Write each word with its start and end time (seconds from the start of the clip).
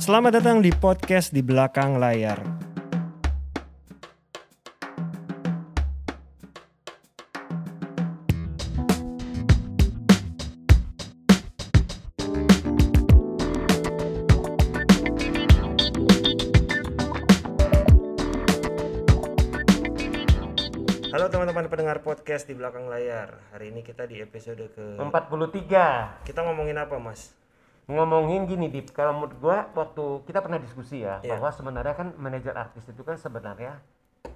Selamat 0.00 0.40
datang 0.40 0.64
di 0.64 0.72
podcast 0.72 1.36
di 1.36 1.44
belakang 1.44 2.00
layar. 2.00 2.40
Halo 21.12 21.28
teman-teman 21.28 21.68
pendengar 21.68 22.00
podcast 22.00 22.48
di 22.48 22.56
belakang 22.56 22.88
layar. 22.88 23.44
Hari 23.52 23.68
ini 23.68 23.84
kita 23.84 24.08
di 24.08 24.24
episode 24.24 24.72
ke 24.72 24.96
43 24.96 26.24
kita 26.24 26.40
ngomongin 26.48 26.80
apa, 26.80 26.96
Mas? 26.96 27.41
Ngomongin 27.92 28.44
gini 28.44 28.66
Dip 28.66 28.90
kalau 28.90 29.12
menurut 29.14 29.34
gua 29.38 29.58
waktu 29.72 30.04
kita 30.24 30.40
pernah 30.40 30.56
diskusi 30.56 31.00
ya 31.00 31.20
Iya. 31.20 31.36
bahwa 31.36 31.48
sebenarnya 31.48 31.94
kan 31.94 32.08
manajer 32.16 32.52
artis 32.52 32.88
itu 32.88 33.02
kan 33.02 33.16
sebenarnya 33.16 33.78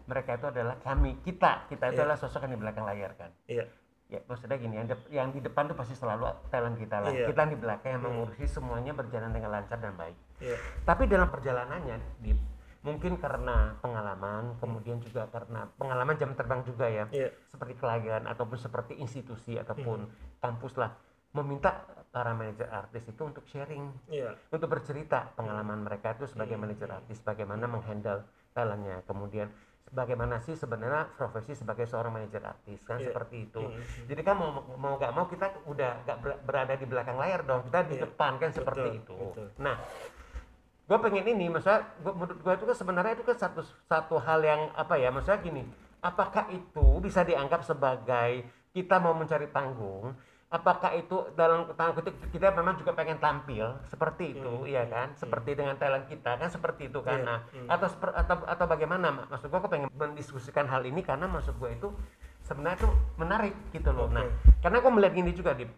mereka 0.04 0.34
itu 0.34 0.46
adalah 0.46 0.76
kami 0.78 1.18
kita 1.20 1.66
kita 1.66 1.90
itu 1.90 1.98
Iya. 1.98 2.04
adalah 2.04 2.16
sosok 2.16 2.44
yang 2.44 2.52
di 2.54 2.60
belakang 2.60 2.84
layar 2.84 3.12
kan 3.14 3.30
Iya. 3.46 3.64
ya 4.06 4.20
maksudnya 4.22 4.54
gini 4.54 4.74
yang, 4.76 4.86
yang 5.10 5.28
di 5.30 5.40
depan 5.40 5.66
tuh 5.66 5.74
pasti 5.74 5.92
selalu 5.92 6.30
talent 6.46 6.76
kita 6.76 6.96
lah 7.00 7.10
Iya. 7.10 7.26
kita 7.26 7.38
yang 7.40 7.52
di 7.52 7.60
belakang 7.60 7.90
yang 7.92 8.02
mengurusi 8.04 8.46
semuanya 8.46 8.92
berjalan 8.92 9.30
dengan 9.30 9.50
lancar 9.50 9.78
dan 9.78 9.94
baik 9.96 10.14
Iya. 10.38 10.56
tapi 10.84 11.06
dalam 11.06 11.26
perjalanannya 11.26 11.96
Dip 12.20 12.38
mungkin 12.82 13.18
karena 13.18 13.74
pengalaman 13.82 14.54
kemudian 14.62 15.02
juga 15.02 15.26
karena 15.26 15.66
pengalaman 15.74 16.14
jam 16.14 16.30
terbang 16.32 16.62
juga 16.62 16.86
ya 16.86 17.04
Iya. 17.10 17.34
seperti 17.50 17.74
klien 17.74 18.22
ataupun 18.22 18.54
seperti 18.54 18.94
institusi 18.96 19.58
ataupun 19.58 20.06
kampus 20.38 20.78
lah 20.78 20.94
meminta 21.36 21.84
para 22.08 22.32
manajer 22.32 22.64
artis 22.66 23.04
itu 23.04 23.22
untuk 23.22 23.44
sharing 23.44 23.92
Iya. 24.08 24.32
untuk 24.48 24.72
bercerita 24.72 25.36
pengalaman 25.36 25.84
mereka 25.84 26.16
itu 26.16 26.24
sebagai 26.26 26.56
manajer 26.56 26.88
artis 26.88 27.20
bagaimana 27.20 27.68
menghandle 27.68 28.24
talentnya 28.56 29.04
kemudian 29.04 29.52
bagaimana 29.86 30.40
sih 30.40 30.56
sebenarnya 30.56 31.12
profesi 31.14 31.52
sebagai 31.52 31.84
seorang 31.84 32.10
manajer 32.10 32.40
artis 32.42 32.80
kan 32.82 32.96
Iya. 32.98 33.12
seperti 33.12 33.36
itu 33.44 33.60
Mhm. 33.60 34.08
jadi 34.08 34.20
kan 34.24 34.34
mau 34.34 34.50
mau 34.74 34.96
gak 34.96 35.12
mau 35.12 35.28
kita 35.28 35.46
udah 35.68 35.92
gak 36.02 36.18
ber- 36.18 36.40
berada 36.42 36.74
di 36.74 36.86
belakang 36.88 37.14
layar 37.14 37.44
dong 37.44 37.68
kita 37.68 37.84
di 37.84 37.94
Iya. 37.94 38.08
depan 38.08 38.32
kan 38.40 38.50
seperti 38.50 38.88
Betul, 38.88 39.00
itu 39.04 39.16
betul. 39.36 39.46
nah 39.60 39.76
gue 40.86 40.98
pengen 41.02 41.26
ini 41.26 41.46
maksudnya 41.50 41.82
gua, 42.00 42.14
menurut 42.14 42.38
gue 42.40 42.52
itu 42.54 42.64
kan 42.64 42.76
sebenarnya 42.76 43.12
itu 43.12 43.24
kan 43.26 43.36
satu 43.36 43.60
satu 43.84 44.16
hal 44.16 44.40
yang 44.40 44.70
apa 44.72 44.94
ya 44.94 45.10
maksudnya 45.10 45.42
gini 45.42 45.62
apakah 46.00 46.46
itu 46.48 46.86
bisa 47.02 47.22
dianggap 47.22 47.60
sebagai 47.60 48.46
kita 48.70 48.96
mau 48.96 49.12
mencari 49.12 49.48
panggung 49.48 50.14
apakah 50.46 50.94
itu 50.94 51.26
dalam 51.34 51.66
tanda 51.74 51.90
kutip 51.90 52.14
kita 52.30 52.54
memang 52.54 52.78
juga 52.78 52.94
pengen 52.94 53.18
tampil? 53.18 53.66
Seperti 53.90 54.38
itu 54.38 54.52
ya 54.70 54.86
kan? 54.86 55.10
seperti 55.18 55.58
dengan 55.58 55.74
talent 55.74 56.06
kita 56.06 56.38
kan? 56.38 56.46
Seperti 56.46 56.86
itu 56.86 57.02
kan? 57.02 57.18
Iya, 57.18 57.26
nah 57.26 57.38
atau 57.66 57.86
seper- 57.90 58.14
atau 58.14 58.36
atau 58.46 58.66
bagaimana 58.70 59.10
Mak? 59.10 59.26
maksud 59.34 59.46
gue 59.50 59.58
aku 59.58 59.70
pengen 59.70 59.88
mendiskusikan 59.90 60.70
hal 60.70 60.86
ini 60.86 61.02
karena 61.02 61.26
maksud 61.26 61.58
gue 61.58 61.70
itu 61.74 61.88
sebenarnya 62.46 62.78
itu 62.86 62.88
menarik 63.18 63.54
gitu 63.74 63.90
loh. 63.90 64.06
Nah 64.06 64.22
Oke. 64.22 64.62
karena 64.62 64.76
aku 64.78 64.88
melihat 64.94 65.14
gini 65.18 65.30
juga 65.34 65.50
Dip. 65.58 65.70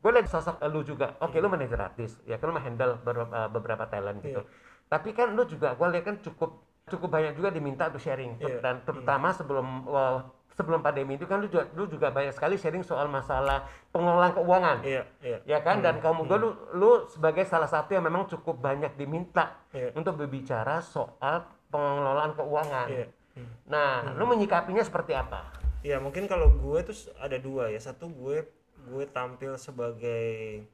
Gue 0.00 0.10
lihat 0.12 0.28
sosok 0.32 0.60
lu 0.72 0.80
juga. 0.80 1.16
Oke 1.20 1.36
lu 1.40 1.52
manajer 1.52 1.76
artis 1.76 2.16
ya 2.24 2.40
kan? 2.40 2.48
Lu 2.48 2.56
handle 2.56 2.96
beberapa, 3.04 3.52
beberapa 3.52 3.84
talent 3.92 4.24
gitu. 4.24 4.40
Tapi 4.88 5.12
kan 5.12 5.36
lu 5.36 5.44
juga 5.44 5.76
gue 5.76 5.88
lihat 5.92 6.04
kan 6.08 6.16
cukup 6.24 6.64
cukup 6.84 7.08
banyak 7.10 7.32
juga 7.32 7.48
diminta 7.48 7.88
untuk 7.88 7.98
sharing 7.98 8.36
Iya. 8.36 8.60
dan 8.60 8.74
terutama 8.82 9.32
sebelum 9.32 9.66
wah, 9.84 10.20
sebelum 10.52 10.80
pandemi 10.80 11.16
itu 11.16 11.24
kan 11.24 11.40
lu 11.40 11.48
juga 11.48 11.64
lu 11.72 11.88
juga 11.88 12.08
banyak 12.08 12.30
sekali 12.30 12.54
sharing 12.54 12.84
soal 12.84 13.08
masalah 13.08 13.64
pengelolaan 13.88 14.32
keuangan 14.32 14.78
Iya. 14.84 15.02
Iya. 15.18 15.38
ya 15.44 15.58
kan 15.60 15.80
dan 15.80 15.98
kamu 15.98 16.24
gue 16.24 16.38
lu, 16.38 16.50
lu 16.72 16.90
sebagai 17.08 17.42
salah 17.42 17.66
satu 17.66 17.90
yang 17.90 18.04
memang 18.04 18.28
cukup 18.28 18.58
banyak 18.58 18.92
diminta 18.94 19.56
Iya. 19.70 19.90
untuk 19.92 20.14
berbicara 20.14 20.78
soal 20.78 21.42
pengelolaan 21.68 22.32
keuangan 22.32 22.86
Iya. 22.86 23.06
Hmm. 23.34 23.50
nah 23.66 24.14
lu 24.14 24.24
menyikapinya 24.26 24.80
seperti 24.80 25.10
apa 25.12 25.64
Ya 25.84 26.00
mungkin 26.00 26.24
kalau 26.24 26.48
gue 26.48 26.80
tuh 26.80 26.96
ada 27.20 27.36
dua 27.36 27.68
ya. 27.68 27.76
Satu 27.76 28.08
gue 28.08 28.48
gue 28.88 29.04
tampil 29.04 29.52
sebagai 29.60 30.64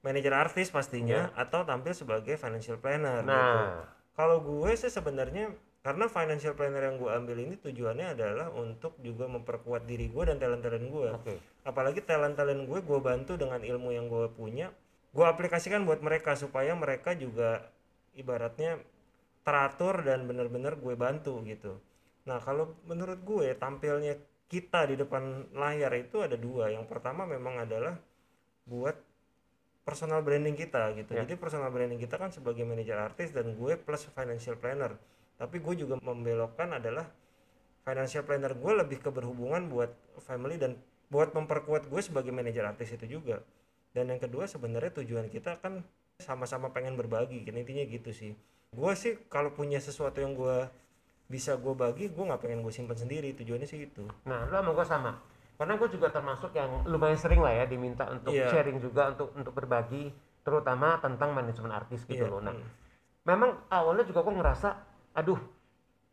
manajer 0.00 0.36
artis 0.36 0.68
pastinya 0.68 1.32
atau 1.32 1.64
tampil 1.64 1.96
sebagai 1.96 2.36
financial 2.36 2.76
planner. 2.76 3.24
gitu. 3.24 3.32
Kalau 4.14 4.42
gue 4.42 4.70
sih 4.76 4.90
sebenarnya 4.92 5.54
karena 5.80 6.12
financial 6.12 6.52
planner 6.52 6.92
yang 6.92 6.96
gue 7.00 7.08
ambil 7.08 7.36
ini 7.40 7.56
tujuannya 7.56 8.12
adalah 8.12 8.52
untuk 8.52 9.00
juga 9.00 9.24
memperkuat 9.24 9.88
diri 9.88 10.12
gue 10.12 10.22
dan 10.28 10.36
talent-talent 10.36 10.86
gue. 10.92 11.10
oke 11.16 11.34
Apalagi 11.64 12.04
talent-talent 12.04 12.68
gue 12.68 12.78
gue 12.84 13.00
bantu 13.00 13.40
dengan 13.40 13.64
ilmu 13.64 13.88
yang 13.92 14.08
gue 14.08 14.28
punya. 14.32 14.72
Gue 15.10 15.24
aplikasikan 15.24 15.88
buat 15.88 16.04
mereka 16.04 16.36
supaya 16.36 16.76
mereka 16.76 17.16
juga 17.16 17.72
ibaratnya 18.12 18.76
teratur 19.40 20.04
dan 20.04 20.28
benar-benar 20.28 20.76
gue 20.76 20.94
bantu 20.94 21.40
gitu. 21.48 21.80
Nah 22.28 22.38
kalau 22.44 22.76
menurut 22.84 23.24
gue 23.24 23.56
tampilnya 23.56 24.20
kita 24.50 24.84
di 24.90 25.00
depan 25.00 25.48
layar 25.56 25.96
itu 25.96 26.20
ada 26.20 26.36
dua. 26.36 26.68
Yang 26.68 26.92
pertama 26.92 27.24
memang 27.24 27.64
adalah 27.64 27.96
buat 28.68 29.00
personal 29.84 30.20
branding 30.20 30.54
kita 30.54 30.92
gitu. 30.96 31.16
Ya. 31.16 31.24
Jadi 31.24 31.40
personal 31.40 31.72
branding 31.72 32.00
kita 32.00 32.20
kan 32.20 32.30
sebagai 32.30 32.62
manajer 32.62 32.96
artis 33.00 33.32
dan 33.32 33.56
gue 33.56 33.72
plus 33.80 34.06
financial 34.12 34.56
planner. 34.60 34.96
Tapi 35.40 35.56
gue 35.58 35.74
juga 35.86 35.96
membelokkan 35.98 36.76
adalah 36.76 37.08
financial 37.82 38.22
planner 38.28 38.52
gue 38.52 38.72
lebih 38.76 39.00
ke 39.00 39.08
berhubungan 39.08 39.72
buat 39.72 39.90
family 40.20 40.60
dan 40.60 40.76
buat 41.10 41.32
memperkuat 41.32 41.88
gue 41.88 42.00
sebagai 42.04 42.30
manajer 42.30 42.62
artis 42.62 42.94
itu 42.94 43.18
juga. 43.18 43.40
Dan 43.90 44.14
yang 44.14 44.22
kedua 44.22 44.46
sebenarnya 44.46 45.02
tujuan 45.02 45.26
kita 45.26 45.58
kan 45.58 45.82
sama-sama 46.20 46.70
pengen 46.70 46.94
berbagi. 46.94 47.42
Kan 47.42 47.58
intinya 47.58 47.82
gitu 47.88 48.12
sih. 48.14 48.32
Gue 48.70 48.92
sih 48.94 49.18
kalau 49.26 49.50
punya 49.50 49.82
sesuatu 49.82 50.22
yang 50.22 50.38
gue 50.38 50.70
bisa 51.26 51.58
gue 51.58 51.74
bagi, 51.74 52.10
gue 52.10 52.24
nggak 52.26 52.42
pengen 52.42 52.62
gue 52.62 52.70
simpan 52.70 52.94
sendiri. 52.94 53.34
Tujuannya 53.34 53.66
sih 53.66 53.90
itu. 53.90 54.06
Nah, 54.28 54.46
lu 54.46 54.54
sama 54.54 54.70
gue 54.76 54.86
sama. 54.86 55.12
Karena 55.60 55.76
gue 55.76 55.92
juga 55.92 56.08
termasuk 56.08 56.56
yang 56.56 56.88
lumayan 56.88 57.20
sering 57.20 57.44
lah 57.44 57.52
ya 57.52 57.68
diminta 57.68 58.08
untuk 58.08 58.32
Iya. 58.32 58.48
sharing 58.48 58.80
juga 58.80 59.12
untuk 59.12 59.28
untuk 59.36 59.52
berbagi, 59.52 60.08
terutama 60.40 60.96
tentang 61.04 61.36
manajemen 61.36 61.68
artis 61.68 62.08
gitu 62.08 62.24
Iya, 62.24 62.32
loh. 62.32 62.40
Nah, 62.40 62.56
hmm. 62.56 62.64
memang 63.28 63.60
awalnya 63.68 64.08
juga 64.08 64.24
gue 64.24 64.40
ngerasa, 64.40 64.72
aduh, 65.12 65.36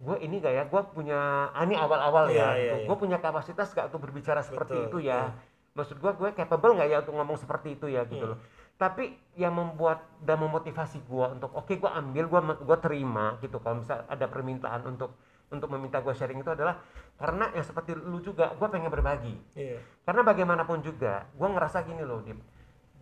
gue 0.04 0.16
ini 0.20 0.44
gak 0.44 0.52
ya, 0.52 0.64
gue 0.68 0.82
punya, 0.92 1.48
ah, 1.56 1.64
ini 1.64 1.80
awal-awal 1.80 2.28
Iya, 2.28 2.36
ya, 2.36 2.50
iya, 2.60 2.74
gue 2.84 2.92
iya. 2.92 3.00
punya 3.00 3.24
kapasitas 3.24 3.72
gak 3.72 3.88
untuk 3.88 4.04
berbicara 4.12 4.44
seperti 4.44 4.84
Betul, 4.84 4.88
itu 4.92 4.98
ya. 5.08 5.32
Maksud 5.80 5.96
gue, 5.96 6.12
gue 6.12 6.30
capable 6.36 6.76
gak 6.76 6.90
ya 6.92 6.98
untuk 7.08 7.16
ngomong 7.16 7.40
seperti 7.40 7.80
itu 7.80 7.88
ya 7.88 8.04
gitu 8.04 8.28
Hmm. 8.28 8.36
loh. 8.36 8.40
Tapi 8.76 9.16
yang 9.40 9.56
membuat 9.56 10.04
dan 10.20 10.44
memotivasi 10.44 11.08
gue 11.08 11.26
untuk, 11.40 11.56
oke 11.56 11.72
gue 11.72 11.88
ambil, 11.88 12.28
gue 12.28 12.42
gue 12.68 12.78
terima 12.84 13.40
gitu. 13.40 13.64
Kalau 13.64 13.80
misal 13.80 14.04
ada 14.12 14.28
permintaan 14.28 14.84
untuk 14.86 15.16
untuk 15.48 15.72
meminta 15.72 16.04
gue 16.04 16.12
sharing 16.12 16.44
itu 16.44 16.52
adalah 16.52 16.84
karena 17.16 17.50
yang 17.56 17.64
seperti 17.64 17.96
lu 17.96 18.20
juga, 18.20 18.52
gue 18.54 18.68
pengen 18.68 18.92
berbagi. 18.92 19.36
Iya. 19.56 19.80
Karena 20.04 20.22
bagaimanapun 20.22 20.84
juga, 20.84 21.26
gue 21.32 21.48
ngerasa 21.48 21.88
gini 21.88 22.04
loh, 22.04 22.20
Dip. 22.22 22.38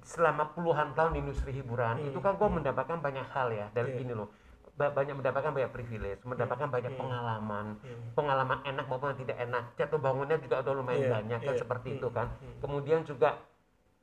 Selama 0.05 0.53
puluhan 0.53 0.93
tahun 0.93 1.17
di 1.17 1.19
industri 1.25 1.51
hiburan, 1.51 2.05
itu 2.05 2.21
kan 2.21 2.37
gue 2.37 2.45
mendapatkan 2.45 3.01
banyak 3.01 3.25
hal 3.33 3.49
ya. 3.49 3.67
Dan 3.73 3.89
Iya. 3.89 3.97
gini 3.97 4.13
loh, 4.13 4.29
ba- 4.77 4.93
banyak 4.93 5.17
mendapatkan 5.17 5.49
banyak 5.49 5.71
privilege, 5.73 6.21
mendapatkan 6.21 6.69
banyak 6.69 6.93
pengalaman, 6.93 7.65
pengalaman 8.13 8.59
enak 8.63 8.85
maupun 8.85 9.17
tidak 9.17 9.41
enak. 9.41 9.73
Jatuh 9.75 9.97
bangunnya 9.97 10.37
juga 10.37 10.61
udah 10.61 10.73
lumayan 10.77 11.01
Iya, 11.01 11.11
banyak 11.11 11.39
kan 11.41 11.53
iya. 11.57 11.61
seperti 11.65 11.87
Hmm, 11.89 11.97
itu 11.97 12.07
kan. 12.13 12.27
Kemudian 12.61 13.01
juga, 13.01 13.41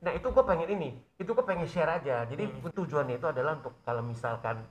nah 0.02 0.10
itu 0.10 0.26
gue 0.28 0.44
pengen 0.44 0.68
ini, 0.74 0.90
itu 1.16 1.30
gue 1.30 1.46
pengen 1.46 1.70
share 1.70 1.88
aja. 1.88 2.26
Jadi 2.26 2.50
tujuannya 2.74 3.16
itu 3.22 3.26
adalah 3.30 3.62
untuk 3.62 3.78
kalau 3.86 4.02
misalkan 4.02 4.66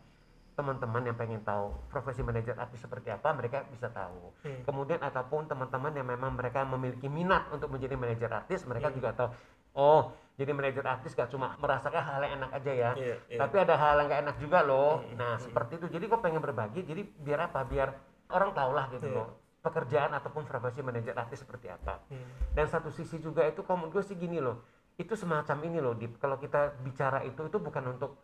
teman-teman 0.52 1.02
yang 1.04 1.16
pengen 1.16 1.42
tahu 1.42 1.72
profesi 1.88 2.20
manajer 2.20 2.54
artis 2.54 2.80
seperti 2.80 3.08
apa 3.08 3.32
mereka 3.32 3.64
bisa 3.68 3.88
tahu 3.88 4.36
Hmm. 4.44 4.62
kemudian 4.64 5.00
ataupun 5.00 5.48
teman-teman 5.48 5.92
yang 5.92 6.06
memang 6.06 6.36
mereka 6.36 6.62
memiliki 6.64 7.08
minat 7.08 7.48
untuk 7.50 7.72
menjadi 7.72 7.96
manajer 7.96 8.30
artis 8.30 8.64
mereka 8.64 8.92
Hmm. 8.92 8.98
juga 9.00 9.10
tahu 9.14 9.30
oh 9.74 10.02
jadi 10.36 10.52
manajer 10.52 10.84
artis 10.84 11.14
gak 11.14 11.30
cuma 11.30 11.56
merasakan 11.56 12.02
hal 12.02 12.20
yang 12.22 12.34
enak 12.38 12.52
aja 12.52 12.72
ya 12.72 12.92
Iya, 12.94 13.16
iya. 13.28 13.40
tapi 13.40 13.56
ada 13.58 13.76
hal 13.76 13.96
yang 13.98 14.08
gak 14.08 14.22
enak 14.22 14.36
juga 14.38 14.60
loh 14.62 15.00
Hmm, 15.00 15.16
nah 15.16 15.34
seperti 15.38 15.80
itu 15.80 15.88
jadi 15.88 16.06
gue 16.06 16.20
pengen 16.20 16.42
berbagi 16.42 16.82
jadi 16.84 17.02
biar 17.06 17.40
apa 17.48 17.64
biar 17.64 17.90
orang 18.30 18.52
tahu 18.52 18.72
lah 18.72 18.86
gitu 18.92 19.08
Iya. 19.08 19.16
loh 19.16 19.28
pekerjaan 19.62 20.12
ataupun 20.12 20.44
profesi 20.44 20.82
manajer 20.82 21.14
artis 21.14 21.40
seperti 21.40 21.70
apa 21.70 22.04
Hmm. 22.10 22.28
dan 22.52 22.66
satu 22.68 22.90
sisi 22.90 23.18
juga 23.18 23.46
itu 23.46 23.64
menurut 23.64 23.94
gue 23.94 24.04
sih 24.04 24.16
gini 24.16 24.38
loh 24.38 24.60
itu 24.98 25.16
semacam 25.16 25.58
ini 25.64 25.80
loh 25.80 25.96
Dip 25.96 26.20
kalau 26.20 26.36
kita 26.36 26.76
bicara 26.84 27.24
itu 27.24 27.40
itu 27.42 27.58
bukan 27.58 27.96
untuk 27.96 28.20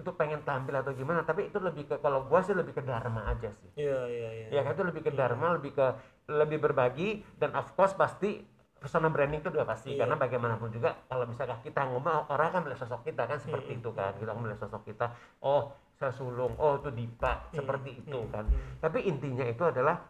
untuk 0.00 0.16
pengen 0.16 0.40
tampil 0.42 0.72
atau 0.72 0.96
gimana 0.96 1.22
tapi 1.22 1.52
itu 1.52 1.60
lebih 1.60 1.84
ke 1.84 1.96
kalau 2.00 2.24
gua 2.24 2.40
sih 2.40 2.56
lebih 2.56 2.72
ke 2.72 2.82
dharma 2.82 3.28
aja 3.28 3.52
sih. 3.60 3.70
Iya, 3.76 4.00
iya, 4.08 4.28
iya. 4.32 4.46
ya 4.48 4.60
kan? 4.64 4.72
Itu 4.74 4.84
lebih 4.88 5.04
ke 5.04 5.12
dharma 5.12 5.60
lebih 5.60 5.76
ke 5.76 5.86
lebih 6.32 6.58
berbagi 6.58 7.20
dan 7.36 7.52
of 7.54 7.68
course 7.76 7.92
pasti 7.92 8.40
personal 8.80 9.12
branding 9.12 9.44
itu 9.44 9.52
udah 9.52 9.68
pasti 9.68 9.92
Iya. 9.92 10.08
karena 10.08 10.16
bagaimanapun 10.16 10.72
juga 10.72 10.96
kalau 11.04 11.28
misalkan 11.28 11.60
kita 11.60 11.84
ngomong 11.84 12.32
orang 12.32 12.48
kan 12.48 12.60
melihat 12.64 12.88
sosok 12.88 13.04
kita 13.04 13.28
kan 13.28 13.36
seperti 13.36 13.76
itu 13.76 13.92
kan? 13.92 14.16
Kita 14.16 14.32
melihat 14.32 14.64
sosok 14.64 14.88
kita 14.88 15.12
oh 15.44 15.76
saya 16.00 16.16
sulung 16.16 16.56
oh 16.56 16.80
itu 16.80 16.88
Dipa 16.88 17.44
seperti 17.52 18.00
itu 18.00 18.24
kan? 18.32 18.48
Tapi 18.80 19.04
intinya 19.04 19.44
itu 19.44 19.60
adalah 19.68 20.00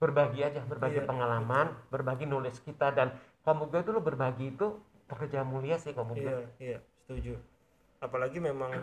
berbagi 0.00 0.40
aja 0.42 0.64
berbagi 0.64 1.04
Iya, 1.04 1.06
pengalaman 1.06 1.70
berbagi 1.92 2.24
knowledge 2.26 2.64
kita 2.66 2.90
dan 2.90 3.14
kamu 3.46 3.68
gue 3.68 3.80
itu 3.84 3.90
lo 3.92 4.00
berbagi 4.02 4.58
itu 4.58 4.66
pekerjaan 5.06 5.46
mulia 5.46 5.76
sih 5.76 5.92
kamu 5.92 6.12
gue 6.18 6.24
Iya, 6.24 6.38
iya, 6.58 6.78
setuju. 7.04 7.36
Apalagi 8.00 8.40
memang 8.40 8.74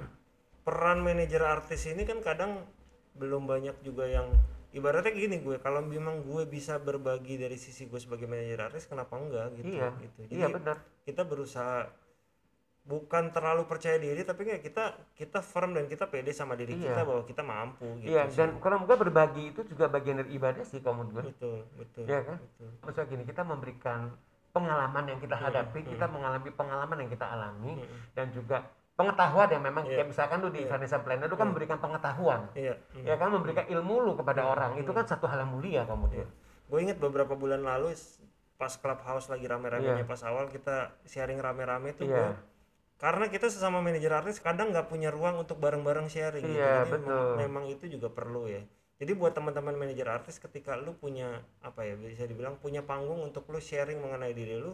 peran 0.68 1.00
manajer 1.00 1.40
artis 1.40 1.88
ini 1.88 2.04
kan 2.04 2.20
kadang 2.20 2.60
belum 3.16 3.48
banyak 3.48 3.80
juga 3.82 4.04
yang 4.04 4.28
ibaratnya 4.70 5.16
gini 5.16 5.40
gue 5.40 5.58
kalau 5.58 5.80
memang 5.80 6.22
gue 6.22 6.44
bisa 6.46 6.76
berbagi 6.78 7.40
dari 7.40 7.56
sisi 7.56 7.88
gue 7.88 7.96
sebagai 7.96 8.28
manajer 8.28 8.60
artis 8.62 8.84
kenapa 8.84 9.16
enggak 9.16 9.56
gitu 9.56 9.72
Iya, 9.74 9.90
gitu 9.96 10.20
iya 10.28 10.48
benar. 10.52 10.76
kita 11.02 11.24
berusaha 11.24 11.88
bukan 12.84 13.32
terlalu 13.32 13.64
percaya 13.64 13.96
diri 13.96 14.24
tapi 14.24 14.44
kayak 14.44 14.62
kita 14.62 14.84
kita 15.14 15.40
firm 15.42 15.72
dan 15.72 15.88
kita 15.88 16.04
pede 16.06 16.32
sama 16.32 16.56
diri 16.56 16.72
Iya. 16.74 16.84
kita 16.90 17.02
bahwa 17.04 17.24
kita 17.24 17.44
mampu 17.44 17.88
gitu 18.00 18.12
Iya, 18.12 18.24
sih. 18.28 18.38
dan 18.38 18.60
kalau 18.60 18.84
gue 18.84 18.96
berbagi 18.98 19.44
itu 19.52 19.62
juga 19.66 19.88
bagian 19.88 20.20
dari 20.20 20.32
ibadah 20.32 20.64
sih 20.64 20.80
menurut 20.80 21.10
gue. 21.10 21.24
betul 21.28 21.58
betul 21.76 22.04
Iya 22.04 22.20
kan? 22.24 22.38
betul. 22.38 22.70
Maksudnya 22.80 23.08
gini, 23.08 23.24
kita 23.24 23.42
memberikan 23.44 24.00
pengalaman 24.50 25.04
yang 25.06 25.20
kita 25.20 25.36
hadapi, 25.36 25.80
kita 25.86 26.06
mengalami 26.08 26.50
pengalaman 26.50 26.98
yang 26.98 27.12
kita 27.12 27.26
alami, 27.28 27.72
Hmm. 27.76 28.00
dan 28.16 28.28
juga 28.32 28.58
pengetahuan 28.98 29.48
yang 29.54 29.62
memang 29.62 29.86
Iya. 29.86 30.02
kayak 30.02 30.08
misalkan 30.10 30.38
lu 30.42 30.50
di 30.50 30.66
financial 30.66 31.02
planner, 31.06 31.30
lu 31.30 31.38
kan 31.38 31.48
memberikan 31.54 31.78
pengetahuan, 31.78 32.50
iya 32.58 32.74
hmm. 32.98 33.06
ya 33.06 33.14
kan 33.16 33.30
memberikan 33.30 33.70
ilmu 33.70 33.96
lu 34.02 34.12
kepada 34.18 34.42
orang, 34.50 34.74
itu 34.82 34.90
kan 34.90 35.06
satu 35.06 35.30
hal 35.30 35.46
yang 35.46 35.54
mulia 35.54 35.86
kalau 35.86 36.10
menurut 36.10 36.26
gue. 36.68 36.80
inget 36.82 36.98
beberapa 36.98 37.38
bulan 37.38 37.62
lalu 37.62 37.94
pas 38.58 38.74
clubhouse 38.74 39.30
lagi 39.30 39.46
rame-ramenya 39.46 40.02
Iya. 40.02 40.10
pas 40.10 40.22
awal 40.26 40.50
kita 40.50 40.98
sharing 41.06 41.38
rame-rame 41.38 41.94
tuh 41.94 42.10
Iya. 42.10 42.18
gue 42.18 42.30
karena 42.98 43.30
kita 43.30 43.46
sesama 43.54 43.78
manajer 43.86 44.10
artis 44.10 44.42
kadang 44.42 44.74
nggak 44.74 44.90
punya 44.90 45.14
ruang 45.14 45.38
untuk 45.38 45.62
bareng-bareng 45.62 46.10
sharing 46.10 46.42
gitu. 46.42 46.58
Iya, 46.58 46.82
jadi 46.82 46.98
betul. 46.98 47.06
memang, 47.14 47.38
memang 47.38 47.64
itu 47.70 47.86
juga 47.86 48.10
perlu 48.10 48.50
ya 48.50 48.66
jadi 48.98 49.14
buat 49.14 49.38
teman-teman 49.38 49.78
manajer 49.78 50.10
artis 50.10 50.42
ketika 50.42 50.74
lu 50.74 50.98
punya 50.98 51.46
apa 51.62 51.86
ya 51.86 51.94
bisa 51.94 52.26
dibilang 52.26 52.58
punya 52.58 52.82
panggung 52.82 53.22
untuk 53.22 53.46
lu 53.54 53.62
sharing 53.62 54.02
mengenai 54.02 54.34
diri 54.34 54.58
lu 54.58 54.74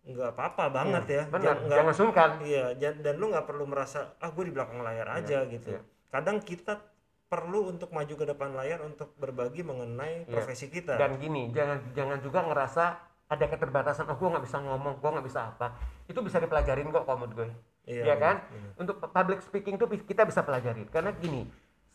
nggak 0.00 0.32
apa-apa 0.32 0.64
banget 0.72 1.04
ya 1.06 1.22
Benar, 1.28 1.60
Jangan- 1.60 1.68
jangan 1.68 1.94
sungkan. 1.94 2.30
Iya, 2.40 2.72
dan 2.74 3.14
lu 3.20 3.28
nggak 3.28 3.44
perlu 3.44 3.68
merasa 3.68 4.16
ah 4.16 4.32
gue 4.32 4.48
di 4.48 4.52
belakang 4.52 4.80
layar 4.80 5.06
aja 5.12 5.44
gitu. 5.44 5.76
iya. 5.76 5.80
Kadang 6.08 6.40
kita 6.40 6.80
perlu 7.28 7.70
untuk 7.70 7.92
maju 7.92 8.10
ke 8.10 8.24
depan 8.26 8.50
layar 8.52 8.82
untuk 8.82 9.14
berbagi 9.14 9.62
mengenai 9.62 10.24
Iya. 10.24 10.32
profesi 10.32 10.66
kita. 10.66 10.96
Dan 10.96 11.20
gini, 11.20 11.52
jangan 11.52 11.78
jangan 11.92 12.18
juga 12.18 12.42
ngerasa 12.42 12.84
ada 13.30 13.46
keterbatasan, 13.46 14.10
oh 14.10 14.18
gue 14.18 14.28
nggak 14.28 14.42
bisa 14.42 14.58
ngomong, 14.58 14.98
gue 14.98 15.10
nggak 15.14 15.26
bisa 15.28 15.40
apa. 15.46 15.78
Itu 16.10 16.18
bisa 16.18 16.42
dipelajarin 16.42 16.90
kok 16.90 17.06
menurut 17.06 17.32
gue. 17.36 17.48
Iya, 17.86 18.02
ya 18.02 18.16
kan? 18.18 18.36
benar. 18.42 18.72
Untuk 18.76 18.96
public 19.04 19.38
speaking 19.40 19.78
tuh 19.78 19.86
kita 19.86 20.26
bisa 20.26 20.42
pelajarin. 20.42 20.90
Karena 20.90 21.14
gini, 21.14 21.46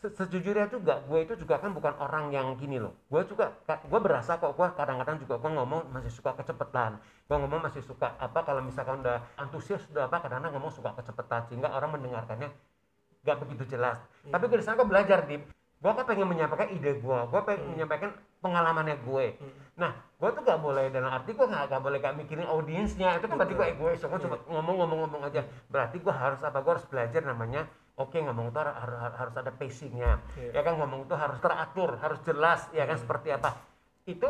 se- 0.02 0.14
sejujurnya 0.16 0.68
juga 0.72 1.00
gue 1.08 1.20
itu 1.24 1.34
juga 1.40 1.56
kan 1.60 1.72
bukan 1.72 1.94
orang 2.00 2.32
yang 2.32 2.48
gini 2.60 2.78
loh. 2.80 2.94
Gue 3.12 3.24
juga, 3.28 3.56
gue 3.66 4.00
berasa 4.00 4.38
kok 4.40 4.54
gue 4.56 4.68
kadang-kadang 4.76 5.18
juga 5.22 5.36
gue 5.40 5.52
ngomong 5.56 5.82
masih 5.92 6.12
suka 6.12 6.32
kecepatan. 6.40 7.00
Gue 7.28 7.38
ngomong 7.40 7.62
masih 7.64 7.82
suka 7.82 8.14
apa 8.20 8.40
kalau 8.46 8.62
misalkan 8.62 9.02
udah 9.02 9.24
antusias 9.40 9.84
udah 9.92 10.08
apa 10.08 10.22
kadang-kadang 10.24 10.54
ngomong 10.60 10.72
suka 10.74 10.94
kecepatan 10.98 11.48
sehingga 11.50 11.72
orang 11.72 11.96
mendengarkannya 11.96 12.50
nggak 13.26 13.38
begitu 13.42 13.78
jelas. 13.78 13.98
Tapi 14.30 14.44
gue 14.46 14.58
di 14.62 14.66
sana 14.66 14.78
gue 14.78 14.86
belajar 14.86 15.26
di, 15.26 15.42
gue 15.82 15.92
kan 15.98 16.06
pengen 16.06 16.30
menyampaikan 16.30 16.70
ide 16.70 17.02
gue, 17.02 17.20
gue 17.26 17.42
pengen 17.42 17.74
menyampaikan 17.74 18.14
pengalamannya 18.46 19.02
gue. 19.02 19.26
Nah, 19.76 19.92
gue 19.92 20.30
tuh 20.32 20.42
gak 20.46 20.62
boleh 20.62 20.88
dalam 20.94 21.10
arti 21.10 21.34
gue 21.34 21.44
gak, 21.50 21.68
gak 21.68 21.82
boleh 21.82 21.98
gak 22.00 22.16
mikirin 22.16 22.46
audiensnya. 22.48 23.18
Itu 23.18 23.26
kan 23.28 23.36
berarti 23.42 23.58
gue 23.58 23.68
egois, 23.76 24.00
gue 24.00 24.20
cuma 24.22 24.38
ngomong-ngomong-ngomong 24.46 25.26
aja. 25.26 25.42
Berarti 25.68 25.98
gue 26.00 26.14
harus 26.14 26.40
apa? 26.46 26.62
Gue 26.62 26.72
harus 26.78 26.88
belajar 26.88 27.26
namanya. 27.26 27.66
Oke 27.96 28.20
ngomong 28.20 28.52
itu 28.52 28.60
harus, 28.60 28.76
harus, 28.76 29.00
harus 29.16 29.36
ada 29.40 29.52
pacingnya, 29.56 30.20
ya 30.52 30.62
kan 30.68 30.76
ngomong 30.76 31.08
itu 31.08 31.16
harus 31.16 31.40
teratur, 31.40 31.96
harus 31.96 32.20
jelas, 32.28 32.68
ya 32.76 32.84
kan 32.84 33.00
seperti 33.00 33.32
apa. 33.32 33.56
Itu 34.04 34.28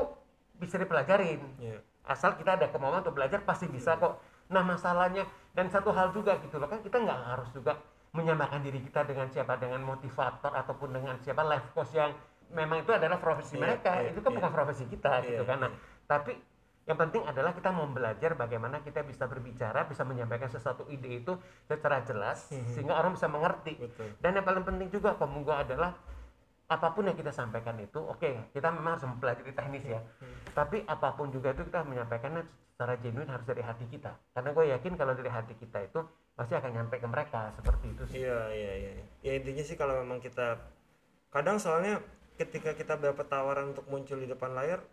bisa 0.56 0.77
dipelajarin. 0.77 1.41
Iya. 1.59 1.79
asal 2.06 2.38
kita 2.38 2.53
ada 2.53 2.69
kemauan 2.69 3.01
untuk 3.01 3.17
belajar 3.17 3.41
pasti 3.41 3.65
bisa 3.65 3.97
kok. 3.97 4.21
Nah 4.53 4.62
masalahnya 4.62 5.25
dan 5.57 5.73
satu 5.73 5.89
hal 5.89 6.13
juga 6.13 6.38
gitu 6.38 6.62
loh 6.62 6.69
kan 6.69 6.77
kita 6.85 7.01
nggak 7.01 7.17
harus 7.33 7.50
juga 7.50 7.81
menyamakan 8.13 8.62
diri 8.62 8.77
kita 8.85 9.01
dengan 9.03 9.25
siapa 9.33 9.57
dengan 9.57 9.81
motivator 9.81 10.53
ataupun 10.53 10.94
dengan 10.94 11.18
siapa 11.25 11.41
life 11.41 11.73
coach 11.73 11.97
yang 11.97 12.13
memang 12.53 12.85
itu 12.85 12.94
adalah 12.94 13.18
profesi 13.18 13.57
Iya, 13.57 13.61
mereka. 13.65 13.91
iya, 14.06 14.13
itu 14.13 14.21
kan 14.21 14.29
iya. 14.29 14.38
bukan 14.38 14.51
profesi 14.53 14.83
kita 14.85 15.11
gitu 15.25 15.41
Iya, 15.41 15.50
kan. 15.50 15.57
Nah 15.65 15.71
tapi 16.06 16.38
yang 16.85 16.97
penting 17.01 17.25
adalah 17.25 17.51
kita 17.57 17.73
mau 17.73 17.89
belajar 17.89 18.37
bagaimana 18.37 18.85
kita 18.85 19.01
bisa 19.01 19.25
berbicara 19.25 19.89
bisa 19.89 20.05
menyampaikan 20.05 20.49
sesuatu 20.53 20.85
ide 20.85 21.25
itu 21.25 21.33
secara 21.65 22.05
jelas 22.05 22.45
sehingga 22.49 22.93
orang 22.93 23.17
bisa 23.17 23.25
mengerti. 23.25 23.73
Betul. 23.81 24.13
dan 24.21 24.37
yang 24.37 24.45
paling 24.45 24.61
penting 24.61 24.87
juga 24.93 25.17
gua 25.17 25.65
adalah 25.65 25.97
apa 26.65 26.87
pun 26.97 27.05
yang 27.05 27.13
kita 27.13 27.29
sampaikan 27.29 27.77
itu 27.77 28.01
oke 28.01 28.49
kita 28.49 28.67
memang 28.73 28.97
harus 28.97 29.05
mempelajari 29.05 29.53
teknis 29.53 29.85
ya 29.85 30.01
tapi 30.57 30.81
apa 30.89 31.13
pun 31.13 31.29
juga 31.29 31.53
itu 31.53 31.61
kita 31.69 31.85
menyampaikannya 31.85 32.41
secara 32.73 32.97
genuine 32.97 33.29
harus 33.29 33.45
dari 33.45 33.61
hati 33.61 33.85
kita 33.85 34.17
karena 34.33 34.49
gue 34.49 34.65
yakin 34.73 34.93
kalau 34.97 35.13
dari 35.13 35.29
hati 35.29 35.53
kita 35.61 35.85
itu 35.85 36.01
pasti 36.33 36.57
akan 36.57 36.71
nyampe 36.73 36.97
ke 36.97 37.07
mereka 37.07 37.53
seperti 37.53 37.85
itu 37.93 38.03
sih 38.09 38.17
Iya, 38.25 38.39
iya, 38.51 38.71
iya. 38.81 38.91
Ya 39.21 39.31
intinya 39.37 39.63
sih 39.63 39.77
kalau 39.77 40.01
memang 40.01 40.19
kita 40.19 40.57
kadang 41.29 41.61
soalnya 41.61 42.01
ketika 42.35 42.73
kita 42.75 42.97
dapat 42.99 43.29
tawaran 43.29 43.71
untuk 43.71 43.85
muncul 43.87 44.17
di 44.19 44.27
depan 44.27 44.51
layar 44.57 44.83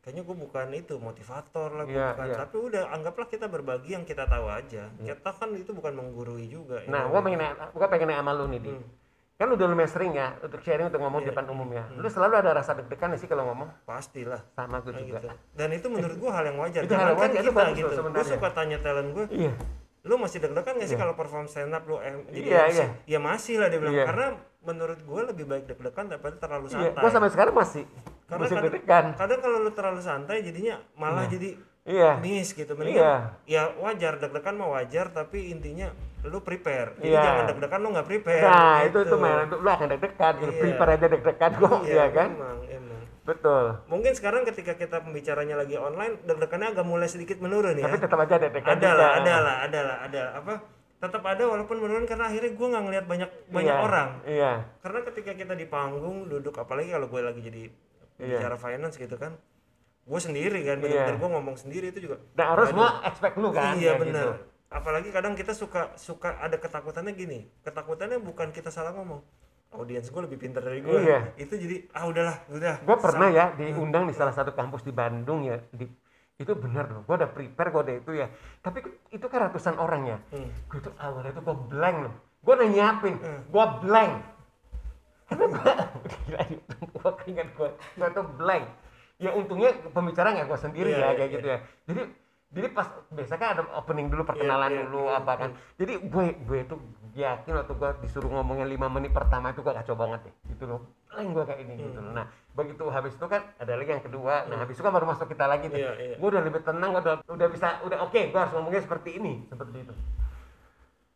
kayaknya 0.00 0.22
gue 0.22 0.36
bukan 0.38 0.66
itu 0.72 0.94
motivator 0.96 1.68
lah 1.70 1.84
gue 1.84 1.92
Iya, 1.92 2.08
bukan. 2.12 2.26
iya. 2.26 2.36
tapi 2.38 2.56
udah 2.56 2.82
anggaplah 2.90 3.26
kita 3.26 3.46
berbagi 3.46 3.90
yang 3.92 4.02
kita 4.02 4.24
tahu 4.24 4.46
aja. 4.46 4.88
Kita 4.94 5.30
kan 5.30 5.48
itu 5.52 5.70
bukan 5.70 5.92
menggurui 5.92 6.46
juga 6.46 6.80
ya. 6.80 6.88
nah 6.88 7.04
gue 7.04 7.20
pengen 7.20 7.40
gua 7.70 7.86
pengen 7.86 8.06
nanya 8.08 8.22
sama 8.22 8.32
lu 8.32 8.46
nih 8.48 8.60
di. 8.60 8.72
Hmm. 8.72 8.86
kan 9.38 9.46
udah 9.48 9.66
lumayan 9.66 9.86
sering 9.86 10.12
ya 10.12 10.34
untuk 10.36 10.58
sharing 10.58 10.90
untuk 10.90 10.98
ngomong 10.98 11.22
di 11.22 11.30
depan 11.30 11.46
umum 11.46 11.70
ya. 11.70 11.86
Lu 11.94 12.06
selalu 12.06 12.34
ada 12.36 12.50
rasa 12.52 12.74
deg-degan 12.74 13.14
sih 13.14 13.30
kalau 13.30 13.46
ngomong? 13.46 13.70
Pastilah. 13.84 14.42
Sama 14.50 14.82
gue 14.82 14.90
Nah, 14.90 14.98
juga. 14.98 15.18
gitu. 15.20 15.28
dan 15.54 15.68
itu 15.70 15.86
menurut 15.86 16.16
gue 16.16 16.26
hal 16.26 16.44
yang 16.44 16.58
wajar. 16.58 16.82
Itu 16.82 16.90
hal 16.90 16.98
yang 16.98 17.14
Jangankan 17.14 17.22
wajar, 17.22 17.38
itu 17.38 17.44
kita 17.44 17.60
bagus 17.60 17.78
gitu. 17.78 18.02
gue 18.10 18.24
suka 18.26 18.48
tanya 18.50 18.78
talent 18.82 19.10
gue 19.14 19.26
iya. 19.30 19.52
Lu 20.02 20.14
masih 20.16 20.38
deg-degan 20.40 20.74
gak 20.74 20.88
sih 20.88 20.96
kalau 20.96 21.14
perform 21.14 21.46
stand 21.46 21.70
up 21.70 21.84
lu? 21.84 21.98
Em, 21.98 22.26
jadi 22.28 22.48
Iya, 22.48 22.58
MC? 22.64 22.74
iya. 22.74 22.86
ya 23.06 23.18
masih 23.20 23.54
lah 23.56 23.68
dia 23.68 23.78
bilang. 23.78 23.94
Iya. 23.94 24.04
karena 24.06 24.26
menurut 24.60 25.00
gue 25.00 25.20
lebih 25.24 25.44
baik 25.44 25.64
deg-degan 25.66 26.06
daripada 26.08 26.34
terlalu 26.36 26.66
iya. 26.66 26.74
santai. 26.90 26.98
Gue 26.98 27.10
sampai 27.12 27.30
sekarang 27.30 27.54
masih 27.54 27.84
Karena 28.28 28.44
kadang- 28.44 28.64
deg-degan 28.68 29.04
kadang 29.16 29.40
kalau 29.40 29.58
lu 29.64 29.72
terlalu 29.72 30.00
santai 30.04 30.44
jadinya 30.44 30.76
malah 30.94 31.24
jadi 31.24 31.56
iya. 31.88 32.20
miss 32.20 32.52
gitu. 32.52 32.68
Iya. 32.68 32.78
mendingan 32.78 33.20
ya 33.48 33.62
wajar 33.80 34.20
deg-degan 34.20 34.54
mah 34.54 34.68
wajar 34.76 35.08
tapi 35.08 35.48
intinya 35.48 35.88
lu 36.28 36.44
prepare. 36.44 36.92
Jadi 37.00 37.08
Iya. 37.08 37.24
jangan 37.24 37.44
deg-degan 37.48 37.80
lu 37.80 37.88
nggak 37.96 38.04
prepare. 38.06 38.44
Nah 38.44 38.76
itu 38.84 38.98
gitu. 39.00 39.16
itu 39.16 39.16
itu 39.16 39.56
lu 39.56 39.68
akan 39.68 39.86
deg-degan. 39.88 40.32
Gitu. 40.36 40.52
Iya. 40.52 40.60
prepare 40.60 40.90
aja 40.92 41.06
deg-degan 41.08 41.52
kok 41.56 41.78
iya, 41.82 41.96
ya 41.96 42.06
kan? 42.12 42.30
emang 42.36 42.58
emang. 42.68 43.00
Betul. 43.24 43.64
Mungkin 43.88 44.12
sekarang 44.12 44.42
ketika 44.44 44.72
kita 44.76 44.96
pembicaranya 45.00 45.56
lagi 45.56 45.80
online 45.80 46.20
deg-degannya 46.24 46.68
agak 46.76 46.84
mulai 46.84 47.08
sedikit 47.08 47.40
menurun 47.40 47.80
ya. 47.80 47.88
Tapi 47.88 47.96
tetap 47.96 48.18
aja 48.20 48.34
deg-degan 48.36 48.76
ada 48.76 48.90
lah 48.92 49.10
ada 49.16 49.34
lah 49.40 49.56
ada 49.64 49.80
lah 49.80 49.96
ada 50.04 50.22
apa? 50.36 50.54
Tetap 50.98 51.22
ada 51.22 51.44
walaupun 51.46 51.78
menurun 51.78 52.04
karena 52.04 52.26
akhirnya 52.26 52.52
gue 52.52 52.66
nggak 52.68 52.84
ngeliat 52.84 53.04
banyak 53.06 53.30
banyak 53.48 53.72
Iya, 53.72 53.80
orang. 53.80 54.08
Iya. 54.26 54.52
Karena 54.84 55.00
ketika 55.06 55.32
kita 55.32 55.54
di 55.54 55.64
panggung 55.64 56.26
duduk 56.26 56.52
apalagi 56.58 56.90
kalau 56.90 57.08
gue 57.08 57.22
lagi 57.24 57.40
jadi 57.40 57.62
Iya. 58.18 58.38
bicara 58.38 58.56
finance 58.56 58.94
gitu 58.94 59.14
kan. 59.14 59.38
Gue 60.02 60.18
sendiri 60.18 60.58
kan 60.62 60.76
Iya. 60.76 60.82
benar-benar 60.82 61.16
gue 61.16 61.30
ngomong 61.30 61.56
sendiri 61.56 61.86
itu 61.88 62.00
juga. 62.02 62.16
Dan 62.32 62.46
orang 62.50 62.66
semua 62.66 62.88
expect 63.04 63.34
lu 63.36 63.48
kan 63.50 63.76
iya 63.76 63.94
kayak 63.94 64.00
benar 64.02 64.26
gitu. 64.26 64.32
apalagi 64.68 65.08
kadang 65.08 65.32
kita 65.32 65.52
suka 65.52 65.92
suka 65.94 66.36
ada 66.38 66.56
ketakutannya 66.56 67.12
gini. 67.12 67.48
Ketakutannya 67.62 68.18
bukan 68.18 68.50
kita 68.50 68.68
salah 68.68 68.92
ngomong. 68.92 69.20
Audiens 69.68 70.08
gue 70.08 70.22
lebih 70.24 70.38
pintar 70.38 70.64
dari 70.64 70.80
gue 70.80 70.96
Iya. 70.98 71.36
itu 71.36 71.52
jadi 71.52 71.76
ah 71.92 72.04
udahlah 72.04 72.36
udah. 72.48 72.74
Gue 72.82 72.96
pernah 72.98 73.28
ya 73.28 73.52
diundang 73.52 74.04
di 74.04 74.12
salah 74.12 74.32
satu 74.32 74.50
kampus 74.50 74.80
di 74.80 74.90
Bandung 74.90 75.44
ya 75.44 75.60
di 75.70 75.84
itu 76.38 76.54
benar 76.54 76.86
loh 76.86 77.02
gue 77.02 77.14
udah 77.14 77.28
prepare 77.28 77.68
gue 77.68 77.82
udah 77.82 77.96
itu 77.98 78.12
ya. 78.14 78.26
Tapi 78.58 78.78
itu 79.10 79.26
kan 79.26 79.38
ratusan 79.44 79.76
orang 79.76 80.02
ya. 80.06 80.18
Hmm. 80.32 80.48
gue 80.66 80.80
tuh 80.80 80.94
awalnya 80.96 81.32
tuh 81.32 81.44
gue 81.44 81.56
blank 81.68 81.96
loh. 82.00 82.14
Gue 82.40 82.52
udah 82.54 82.68
nyiapin 82.68 83.14
Hmm. 83.14 83.40
gue 83.44 83.64
blank 83.84 84.12
karena 85.28 85.44
gue 85.46 85.72
gila 86.24 86.40
gue 86.88 87.10
keinget 87.20 87.48
gue 87.52 87.68
gue 87.70 88.08
tuh 88.10 88.24
blank 88.34 88.64
ya 89.18 89.30
untungnya 89.30 89.70
pembicara 89.90 90.32
nggak 90.32 90.46
gue 90.46 90.58
sendiri 90.58 90.90
Iya, 90.90 90.98
ya 90.98 91.04
iya, 91.04 91.14
kayak 91.14 91.30
gitu 91.32 91.46
ya. 91.46 91.58
Jadi 91.84 92.02
jadi 92.48 92.66
pas 92.72 92.88
biasa 93.12 93.34
kan 93.36 93.48
ada 93.52 93.62
opening 93.76 94.08
dulu 94.08 94.24
perkenalan 94.24 94.72
iya, 94.72 94.82
dulu 94.88 95.12
apa 95.12 95.32
kan. 95.36 95.50
jadi 95.76 96.00
gue 96.00 96.24
gue 96.48 96.60
tuh 96.64 96.80
yakin 97.12 97.52
waktu 97.52 97.74
gue 97.76 97.90
disuruh 98.00 98.30
ngomongnya 98.30 98.64
lima 98.64 98.88
menit 98.88 99.12
pertama 99.12 99.52
itu 99.52 99.60
gue 99.60 99.68
kacau 99.68 99.92
banget 99.92 100.20
ya 100.24 100.32
gitu 100.48 100.64
loh. 100.64 100.80
Blank 101.12 101.28
gue 101.34 101.44
kayak 101.44 101.60
ini 101.60 101.72
Hmm. 101.76 101.84
gitu 101.84 101.98
loh. 102.00 102.12
Nah 102.16 102.24
begitu 102.54 102.84
habis 102.88 103.12
itu 103.12 103.26
kan 103.26 103.42
ada 103.58 103.72
lagi 103.76 103.90
yang 103.92 104.00
kedua. 104.00 104.48
Nah 104.48 104.56
habis 104.56 104.74
itu 104.74 104.82
kan 104.82 104.92
baru 104.94 105.04
masuk 105.04 105.28
kita 105.28 105.44
lagi 105.44 105.66
tuh. 105.68 105.76
Iya, 105.76 105.92
iya. 105.98 106.16
gue 106.16 106.28
udah 106.30 106.40
lebih 106.40 106.62
tenang 106.64 106.90
udah 106.96 107.14
udah 107.28 107.48
bisa 107.52 107.68
udah 107.84 107.98
oke 108.00 108.20
gue 108.32 108.38
harus 108.40 108.52
ngomongnya 108.56 108.80
seperti 108.80 109.10
ini 109.20 109.44
seperti 109.44 109.76
itu. 109.84 109.92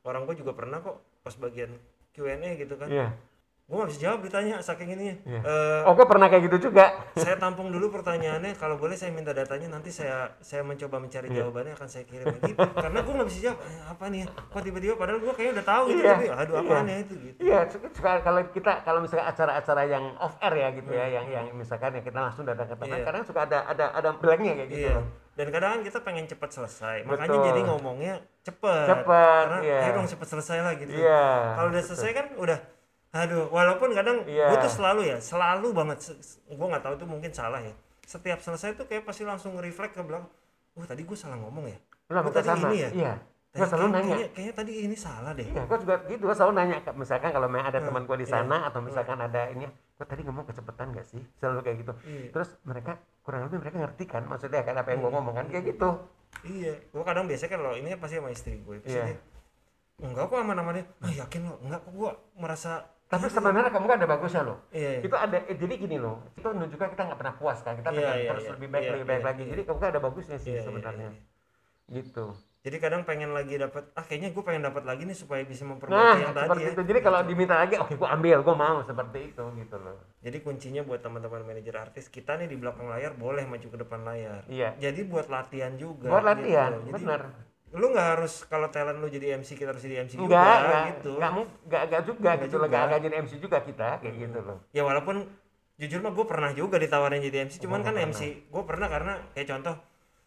Orang 0.03 0.27
gue 0.27 0.35
juga 0.35 0.53
pernah 0.53 0.83
kok 0.83 1.01
pas 1.23 1.35
bagian 1.39 1.71
Q&A 2.13 2.59
gitu 2.59 2.75
kan. 2.77 2.91
Iya 2.93 3.09
gue 3.73 3.79
gak 3.79 3.89
bisa 3.89 4.01
jawab 4.03 4.21
ditanya 4.21 4.61
saking 4.61 4.93
ininya 4.93 5.17
Iya. 5.25 5.41
Eh, 5.41 5.81
Oh, 5.83 5.95
gue 5.95 6.05
pernah 6.05 6.29
kayak 6.29 6.45
gitu 6.45 6.69
juga. 6.69 6.93
saya 7.17 7.35
tampung 7.35 7.69
dulu 7.69 7.89
pertanyaannya 7.91 8.53
kalau 8.55 8.77
boleh 8.77 8.93
saya 8.93 9.09
minta 9.11 9.33
datanya 9.33 9.65
nanti 9.67 9.89
saya 9.89 10.37
saya 10.39 10.61
mencoba 10.61 11.01
mencari 11.01 11.27
Iya. 11.27 11.41
jawabannya 11.41 11.73
akan 11.73 11.89
saya 11.89 12.05
kirim 12.05 12.29
gitu 12.37 12.53
karena 12.85 13.01
gue 13.01 13.13
nggak 13.15 13.25
bisa 13.27 13.39
jawab 13.43 13.59
"Eh, 13.63 13.81
apa 13.83 14.05
nih 14.07 14.19
ya 14.19 14.27
kok 14.29 14.61
tiba-tiba 14.61 14.95
padahal 14.95 15.19
gue 15.19 15.33
kayaknya 15.33 15.53
udah 15.55 15.67
tahu 15.67 15.83
gitu 15.89 15.99
Iya. 15.99 16.13
tapi 16.13 16.27
aduh 16.29 16.55
apaan 16.59 16.85
ya 16.85 16.97
itu 16.99 17.15
gitu 17.17 17.39
Iya, 17.41 17.59
suka, 17.67 17.87
suka- 17.91 18.21
kalau 18.21 18.41
kita 18.47 18.73
kalau 18.83 19.01
misalnya 19.01 19.27
acara-acara 19.27 19.83
yang 19.87 20.05
off 20.19 20.37
air 20.39 20.55
ya 20.55 20.69
gitu 20.75 20.91
ya, 20.91 21.07
yang 21.11 21.27
yang 21.27 21.47
misalkan 21.53 21.91
ya 21.93 22.03
kita 22.03 22.19
langsung 22.21 22.45
datang 22.45 22.67
ke 22.67 22.77
tempat, 22.77 22.93
Iya. 22.93 23.05
kadang 23.05 23.25
suka 23.25 23.41
ada 23.43 23.59
ada 23.65 23.85
ada 23.91 24.09
blanknya 24.13 24.53
kayak 24.55 24.69
gitu. 24.71 24.91
loh. 24.93 25.07
dan 25.33 25.49
kadang 25.49 25.71
kan 25.71 25.81
kita 25.81 25.99
pengen 25.99 26.25
cepat 26.27 26.51
selesai 26.53 26.97
makanya 27.03 27.33
Betul. 27.33 27.49
jadi 27.49 27.61
ngomongnya 27.65 28.15
cepet 28.43 28.85
Cepet, 28.85 29.43
karena 29.43 29.59
iya. 29.65 29.79
ayo 29.81 29.93
dong 29.95 30.05
cepet 30.07 30.29
selesai 30.29 30.59
lah 30.61 30.73
gitu 30.77 30.93
Iya. 30.93 31.25
kalau 31.57 31.69
udah 31.73 31.83
selesai 31.83 32.11
kan 32.13 32.27
udah 32.37 32.59
aduh 33.13 33.45
walaupun 33.49 33.93
kadang 33.93 34.25
Iya. 34.25 34.49
gue 34.49 34.59
tuh 34.63 34.73
selalu 34.73 35.01
ya 35.07 35.17
selalu 35.21 35.69
banget 35.71 35.99
gue 36.49 36.67
nggak 36.67 36.81
tahu 36.81 36.95
itu 36.97 37.05
mungkin 37.05 37.31
salah 37.31 37.61
ya 37.61 37.73
setiap 38.03 38.41
selesai 38.41 38.75
tuh 38.75 38.85
kayak 38.85 39.05
pasti 39.05 39.23
langsung 39.23 39.55
reflect 39.57 39.93
ke 39.93 40.01
belakang 40.01 40.29
oh 40.73 40.85
tadi 40.85 41.05
gue 41.05 41.13
salah 41.13 41.37
ngomong 41.37 41.69
ya 41.69 41.79
gua 42.09 42.29
tadi 42.29 42.49
sama. 42.49 42.69
ini 42.69 42.79
ya 42.79 42.91
Iya. 42.91 43.15
Tadi 43.53 43.61
Gue 43.61 43.69
selalu 43.69 43.85
kayak- 43.85 43.93
nanya. 43.93 44.09
kayaknya, 44.09 44.29
kayaknya 44.33 44.55
tadi 44.57 44.73
ini 44.81 44.97
salah 44.97 45.33
deh 45.33 45.45
Iya, 45.45 45.63
gue 45.63 45.79
juga 45.79 45.95
gitu, 46.09 46.23
gue 46.25 46.33
selalu 46.33 46.53
nanya, 46.57 46.77
misalkan 46.95 47.31
kalau 47.31 47.47
memang 47.47 47.69
ada 47.69 47.79
teman 47.79 48.03
gue 48.03 48.17
di 48.17 48.25
iya. 48.25 48.33
sana 48.35 48.57
atau 48.65 48.81
misalkan 48.81 49.19
ada 49.19 49.43
ini, 49.47 49.69
gue 49.69 50.07
tadi 50.09 50.21
ngomong 50.25 50.45
kecepatan 50.47 50.87
gak 50.91 51.05
sih? 51.05 51.21
Selalu 51.37 51.61
kayak 51.61 51.77
gitu. 51.79 51.93
Iya. 52.03 52.29
Terus 52.33 52.49
mereka 52.65 52.93
kurang 53.21 53.45
lebih 53.45 53.61
mereka 53.61 53.77
ngerti 53.79 54.05
kan, 54.09 54.25
maksudnya 54.25 54.65
kan 54.65 54.73
apa 54.75 54.89
yang 54.89 55.05
gue 55.05 55.13
ngomong 55.13 55.35
kan 55.35 55.47
kayak 55.47 55.65
gitu. 55.69 55.89
iya 56.43 56.73
gue 56.73 57.05
kadang 57.05 57.29
biasanya 57.29 57.51
kan 57.53 57.61
lo 57.61 57.71
ini 57.77 57.93
pasti 57.95 58.17
sama 58.17 58.33
istri 58.33 58.57
gue 58.57 58.77
Iya. 58.89 59.05
dia, 59.05 59.17
enggak 60.01 60.25
kok 60.27 60.39
aman-amannya 60.39 60.85
ah 60.99 61.13
yakin 61.15 61.41
lo 61.45 61.61
enggak 61.61 61.81
kok 61.83 61.93
gue 61.93 62.11
merasa 62.35 62.89
Tapi 63.13 63.29
sebenarnya 63.29 63.69
kamu 63.69 63.85
kan 63.85 63.97
ada 64.01 64.09
bagusnya 64.09 64.41
loh. 64.43 64.57
iya 64.73 64.91
iya. 64.97 65.01
Itu 65.05 65.13
ada, 65.13 65.37
eh, 65.45 65.53
jadi 65.53 65.75
gini 65.77 66.01
loh, 66.01 66.25
itu 66.33 66.49
menunjukkan 66.49 66.89
kita 66.97 67.03
nggak 67.05 67.19
pernah 67.21 67.35
puas 67.37 67.61
kan, 67.61 67.77
kita 67.77 67.93
Iya, 67.93 67.99
pengen 68.01 68.17
iya, 68.17 68.31
terus 68.33 68.45
lebih 68.57 68.69
baik, 68.73 68.83
Iya, 68.83 68.93
lebih 68.97 69.07
baik 69.07 69.21
iya, 69.21 69.29
lagi. 69.29 69.43
iya. 69.45 69.51
Jadi 69.53 69.63
kamu 69.69 69.79
kan 69.79 69.89
ada 69.93 70.01
bagusnya 70.01 70.39
sih 70.41 70.49
Iya, 70.49 70.57
iya, 70.57 70.65
sebenarnya. 70.65 71.11
iya. 71.13 71.21
Gitu. 71.93 72.27
jadi 72.63 72.79
kadang 72.79 73.03
pengen 73.03 73.35
lagi 73.35 73.59
dapat 73.59 73.91
ah 73.99 74.07
kayaknya 74.07 74.31
gue 74.31 74.39
pengen 74.47 74.63
dapat 74.63 74.87
lagi 74.87 75.03
nih 75.03 75.19
supaya 75.19 75.43
bisa 75.43 75.67
memperbaiki 75.67 75.99
Nah, 75.99 76.15
yang 76.15 76.31
tadi 76.31 76.63
ya 76.63 76.71
itu. 76.71 76.83
Jadi 76.87 76.99
kalau 77.03 77.19
diminta 77.27 77.59
lagi, 77.59 77.75
oke 77.75 77.99
gue 77.99 78.07
ambil, 78.07 78.39
gue 78.39 78.55
mau 78.55 78.79
seperti 78.87 79.19
itu 79.35 79.45
gitu 79.59 79.77
loh. 79.83 79.99
Jadi 80.23 80.37
kuncinya 80.41 80.83
buat 80.87 81.03
teman-teman 81.03 81.43
manajer 81.43 81.75
artis 81.75 82.07
kita 82.07 82.39
nih 82.39 82.47
di 82.47 82.55
belakang 82.55 82.87
layar 82.87 83.19
boleh 83.19 83.43
maju 83.45 83.67
ke 83.67 83.77
depan 83.77 84.07
layar. 84.07 84.47
Iya. 84.47 84.79
Jadi 84.79 85.01
buat 85.05 85.27
latihan 85.27 85.75
juga. 85.75 86.07
Buat 86.07 86.23
latihan, 86.23 86.71
gitu. 86.71 86.87
Jadi, 86.87 86.95
bener. 87.03 87.21
Lu 87.73 87.89
nggak 87.89 88.09
harus 88.13 88.45
kalau 88.47 88.69
talent 88.69 88.99
lu 88.99 89.09
jadi 89.09 89.35
MC 89.35 89.55
kita 89.55 89.73
harus 89.73 89.81
jadi 89.81 90.05
MC 90.05 90.15
Enggak, 90.15 90.29
juga 90.29 90.39
enggak, 90.61 90.85
gitu. 90.91 91.11
enggak, 91.15 91.31
enggak, 91.33 91.83
enggak 91.83 92.03
juga 92.03 92.19
Enggak 92.21 92.37
gitu 92.39 92.53
loh, 92.53 92.53
juga. 92.53 92.67
enggak, 92.69 92.83
enggak 92.85 93.01
jadi 93.03 93.15
MC 93.19 93.33
juga 93.39 93.59
kita 93.61 93.89
kayak 93.99 94.15
gitu 94.19 94.39
loh. 94.39 94.59
Ya 94.71 94.83
walaupun 94.83 95.17
jujur 95.75 95.99
mah 95.99 96.13
gue 96.13 96.27
pernah 96.27 96.51
juga 96.53 96.77
ditawarin 96.77 97.21
jadi 97.21 97.39
MC, 97.43 97.55
cuman 97.59 97.81
Oh, 97.81 97.85
kan 97.85 97.95
pernah. 97.95 98.09
MC 98.09 98.21
gue 98.47 98.63
pernah 98.63 98.87
karena 98.87 99.13
kayak 99.33 99.49
contoh 99.49 99.75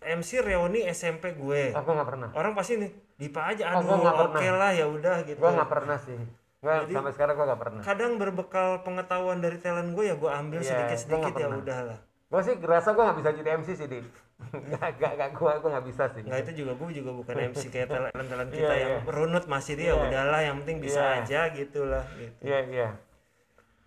MC 0.02 0.30
reuni 0.40 0.80
SMP 0.88 1.34
gue. 1.34 1.70
Aku 1.72 1.86
nggak 1.88 2.08
pernah. 2.08 2.28
Orang 2.32 2.54
pasti 2.54 2.78
nih 2.78 2.92
Dipa 3.16 3.48
aja 3.48 3.72
Oh, 3.72 3.80
aduh 3.80 3.96
nggak 3.96 4.18
oke 4.28 4.48
lah 4.52 4.72
ya 4.72 4.86
udah 4.86 5.16
gitu. 5.24 5.40
Gua 5.40 5.56
nggak 5.56 5.70
pernah 5.72 5.98
sih. 5.98 6.20
Gua 6.60 6.82
Jadi- 6.82 6.94
sampai 6.94 7.14
sekarang 7.14 7.34
gua 7.34 7.46
nggak 7.48 7.62
pernah. 7.62 7.82
Kadang 7.82 8.12
berbekal 8.16 8.70
pengetahuan 8.82 9.40
dari 9.40 9.56
talent 9.56 9.94
gue 9.94 10.04
ya 10.04 10.16
gue 10.16 10.28
ambil 10.28 10.60
sedikit-sedikit 10.60 11.14
nggak 11.24 11.38
ya 11.38 11.48
pernah. 11.48 11.62
udah 11.62 11.80
lah. 11.86 12.00
Gua 12.26 12.42
sih 12.42 12.54
ngerasa 12.54 12.90
gua 12.92 13.04
nggak 13.06 13.18
bisa 13.22 13.30
jadi 13.36 13.50
MC 13.56 13.70
sih, 13.72 13.88
Di. 13.88 14.00
Enggak, 14.36 15.00
enggak, 15.00 15.12
enggak, 15.16 15.30
gua 15.36 15.52
gua 15.64 15.70
nggak 15.80 15.88
bisa 15.88 16.04
sih. 16.12 16.22
Enggak 16.24 16.42
itu 16.48 16.64
juga 16.64 16.72
gue 16.76 16.88
juga 16.92 17.12
bukan 17.16 17.36
MC 17.52 17.64
kayak 17.72 17.88
talent-talent 17.88 18.52
kita 18.52 18.68
Iya, 18.68 18.82
yang 18.84 18.94
iya. 19.00 19.12
runut 19.12 19.46
masih 19.48 19.74
dia 19.80 19.92
Iya. 19.92 20.04
udahlah 20.04 20.42
yang 20.44 20.56
penting 20.64 20.78
bisa 20.84 21.02
Iya. 21.02 21.16
aja 21.24 21.40
gitulah 21.56 22.06
gitu. 22.20 22.40
Iya, 22.44 22.60
iya. 22.68 22.90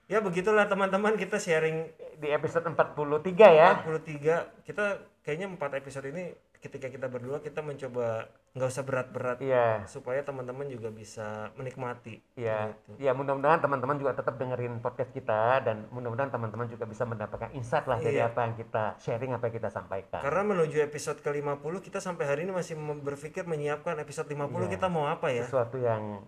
Ya 0.09 0.19
begitulah 0.25 0.65
teman-teman 0.65 1.21
kita 1.21 1.37
sharing 1.37 1.93
Di 2.19 2.35
episode 2.35 2.67
43 2.67 3.47
ya. 3.55 3.79
43 3.87 4.67
kita 4.67 4.85
kayaknya 5.23 5.47
empat 5.55 5.71
episode 5.79 6.11
ini 6.11 6.35
ketika 6.59 6.91
kita 6.91 7.07
berdua 7.07 7.39
kita 7.39 7.63
mencoba 7.63 8.27
nggak 8.59 8.69
usah 8.69 8.83
berat-berat 8.83 9.39
Iya. 9.39 9.87
supaya 9.87 10.21
teman-teman 10.21 10.67
juga 10.67 10.91
bisa 10.91 11.55
menikmati. 11.55 12.19
Iya, 12.35 12.75
Gitu. 12.85 12.99
ya 12.99 13.15
mudah-mudahan 13.15 13.59
teman-teman 13.59 13.97
juga 13.97 14.13
tetap 14.13 14.35
dengerin 14.35 14.79
podcast 14.79 15.11
kita 15.11 15.63
dan 15.63 15.87
mudah-mudahan 15.89 16.29
teman-teman 16.29 16.67
juga 16.67 16.85
bisa 16.85 17.07
mendapatkan 17.07 17.49
insight 17.53 17.87
lah 17.87 17.97
dari 17.97 18.19
Iya. 18.19 18.29
apa 18.29 18.41
yang 18.43 18.55
kita 18.55 18.99
sharing, 18.99 19.31
apa 19.31 19.47
yang 19.47 19.57
kita 19.57 19.71
sampaikan. 19.71 20.21
Karena 20.21 20.43
menuju 20.45 20.83
episode 20.83 21.23
ke-50 21.23 21.79
kita 21.79 21.99
sampai 21.99 22.27
hari 22.27 22.43
ini 22.43 22.51
masih 22.51 22.75
berpikir 22.99 23.47
menyiapkan 23.47 23.95
episode 23.97 24.27
50 24.27 24.67
Iya. 24.67 24.75
kita 24.75 24.87
mau 24.89 25.07
apa 25.07 25.31
ya? 25.31 25.47
Sesuatu 25.47 25.79
yang 25.79 26.27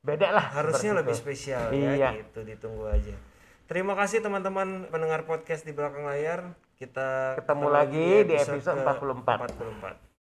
beda 0.00 0.28
lah. 0.30 0.46
Harusnya 0.52 0.92
lebih 0.92 1.16
itu. 1.16 1.24
spesial 1.24 1.72
Iya. 1.72 1.96
ya 1.96 2.08
gitu 2.20 2.44
ditunggu 2.44 2.86
aja. 2.86 3.16
Terima 3.64 3.96
kasih 3.96 4.20
teman-teman 4.20 4.92
pendengar 4.92 5.24
podcast 5.24 5.64
di 5.64 5.72
belakang 5.72 6.04
layar. 6.04 6.52
Kita 6.76 7.40
Ketemu 7.40 7.66
lagi 7.72 8.08
di 8.22 8.34
episode 8.36 8.84
44. 8.84 9.48
44. 9.48 10.13